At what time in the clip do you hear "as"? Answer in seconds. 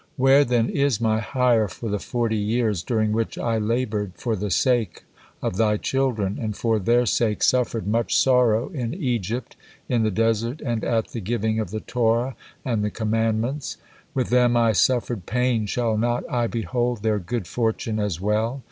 17.99-18.19